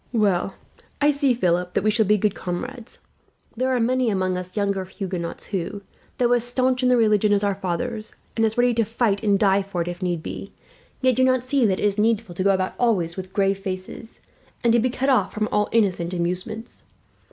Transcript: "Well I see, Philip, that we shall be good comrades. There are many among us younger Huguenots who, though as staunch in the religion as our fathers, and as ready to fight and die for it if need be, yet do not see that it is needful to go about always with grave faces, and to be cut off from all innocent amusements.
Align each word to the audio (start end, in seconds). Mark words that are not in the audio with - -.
"Well 0.13 0.55
I 0.99 1.11
see, 1.11 1.35
Philip, 1.35 1.75
that 1.75 1.83
we 1.83 1.91
shall 1.91 2.07
be 2.07 2.17
good 2.17 2.33
comrades. 2.33 3.05
There 3.55 3.69
are 3.69 3.79
many 3.79 4.09
among 4.09 4.35
us 4.35 4.57
younger 4.57 4.83
Huguenots 4.85 5.45
who, 5.53 5.83
though 6.17 6.31
as 6.33 6.43
staunch 6.43 6.81
in 6.81 6.89
the 6.89 6.97
religion 6.97 7.31
as 7.31 7.43
our 7.43 7.53
fathers, 7.53 8.15
and 8.35 8.43
as 8.43 8.57
ready 8.57 8.73
to 8.73 8.83
fight 8.83 9.21
and 9.21 9.37
die 9.37 9.61
for 9.61 9.79
it 9.83 9.87
if 9.87 10.01
need 10.01 10.23
be, 10.23 10.53
yet 11.01 11.15
do 11.15 11.23
not 11.23 11.43
see 11.43 11.67
that 11.67 11.79
it 11.79 11.85
is 11.85 11.99
needful 11.99 12.33
to 12.33 12.43
go 12.43 12.49
about 12.49 12.73
always 12.79 13.15
with 13.15 13.31
grave 13.31 13.59
faces, 13.59 14.21
and 14.63 14.73
to 14.73 14.79
be 14.79 14.89
cut 14.89 15.07
off 15.11 15.31
from 15.35 15.47
all 15.51 15.69
innocent 15.71 16.15
amusements. 16.15 16.85